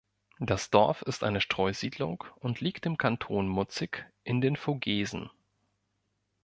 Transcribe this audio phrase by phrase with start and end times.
[0.39, 5.29] Das Dorf ist eine Streusiedlung und liegt im Kanton Mutzig in den Vogesen.